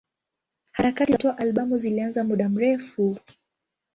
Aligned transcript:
Harakati 0.71 1.11
za 1.11 1.17
kutoa 1.17 1.37
albamu 1.37 1.77
zilianza 1.77 2.23
muda 2.23 2.49
mrefu. 2.49 3.17